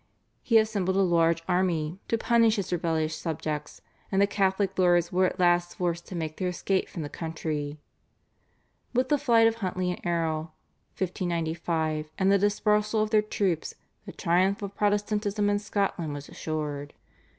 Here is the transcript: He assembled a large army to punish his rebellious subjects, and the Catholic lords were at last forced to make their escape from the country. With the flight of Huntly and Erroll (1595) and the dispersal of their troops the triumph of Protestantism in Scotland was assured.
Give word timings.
He 0.41 0.57
assembled 0.57 0.95
a 0.97 1.03
large 1.03 1.43
army 1.47 1.99
to 2.07 2.17
punish 2.17 2.55
his 2.55 2.71
rebellious 2.73 3.15
subjects, 3.15 3.81
and 4.11 4.19
the 4.19 4.25
Catholic 4.25 4.79
lords 4.79 5.11
were 5.11 5.27
at 5.27 5.37
last 5.39 5.75
forced 5.75 6.07
to 6.07 6.15
make 6.15 6.37
their 6.37 6.47
escape 6.47 6.89
from 6.89 7.03
the 7.03 7.07
country. 7.07 7.79
With 8.95 9.09
the 9.09 9.19
flight 9.19 9.45
of 9.45 9.57
Huntly 9.57 9.91
and 9.91 10.03
Erroll 10.03 10.53
(1595) 10.97 12.09
and 12.17 12.31
the 12.31 12.39
dispersal 12.39 13.03
of 13.03 13.11
their 13.11 13.21
troops 13.21 13.75
the 14.07 14.11
triumph 14.11 14.63
of 14.63 14.73
Protestantism 14.75 15.51
in 15.51 15.59
Scotland 15.59 16.13
was 16.13 16.29
assured. 16.29 16.95